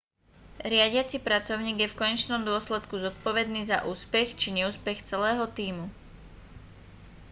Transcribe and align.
riadiaci 0.71 1.17
pracovník 1.27 1.77
je 1.79 1.91
v 1.93 1.93
konečnom 2.01 2.41
dôsledku 2.49 2.95
zodpovedný 3.05 3.61
za 3.71 3.77
úspech 3.91 4.29
či 4.39 4.47
neúspech 4.57 4.99
celého 5.09 5.45
tímu 5.57 5.85